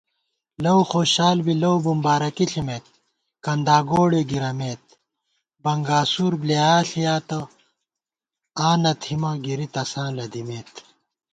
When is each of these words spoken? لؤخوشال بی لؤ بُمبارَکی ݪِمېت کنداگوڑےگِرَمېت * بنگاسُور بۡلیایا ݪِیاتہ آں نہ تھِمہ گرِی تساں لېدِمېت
لؤخوشال 0.63 1.37
بی 1.45 1.53
لؤ 1.61 1.75
بُمبارَکی 1.83 2.45
ݪِمېت 2.51 2.85
کنداگوڑےگِرَمېت 3.45 4.83
* 5.25 5.63
بنگاسُور 5.63 6.33
بۡلیایا 6.39 6.79
ݪِیاتہ 6.89 7.39
آں 8.65 8.77
نہ 8.83 8.91
تھِمہ 9.01 9.31
گرِی 9.43 9.67
تساں 9.73 10.09
لېدِمېت 10.17 10.71